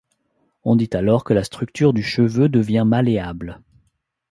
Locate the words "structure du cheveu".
1.43-2.49